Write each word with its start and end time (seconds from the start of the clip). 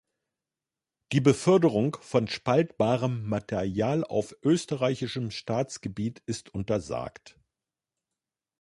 Die 1.11 1.21
Beförderung 1.21 1.95
von 2.01 2.27
spaltbarem 2.27 3.29
Material 3.29 4.03
auf 4.03 4.35
österreichischem 4.41 5.29
Staatsgebiet 5.29 6.23
ist 6.25 6.55
untersagt. 6.55 7.37